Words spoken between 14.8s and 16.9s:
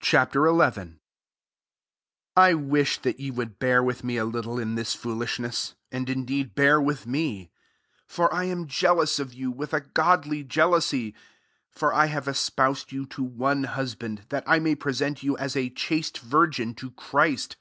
sent you, 08 a chaste virgin, to